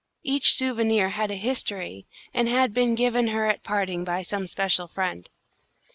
Each 0.23 0.55
souvenir 0.55 1.09
had 1.09 1.29
a 1.29 1.35
history, 1.35 2.07
and 2.33 2.47
had 2.49 2.73
been 2.73 2.95
given 2.95 3.27
her 3.27 3.45
at 3.45 3.61
parting 3.61 4.03
by 4.03 4.23
some 4.23 4.47
special 4.47 4.87
friend. 4.87 5.29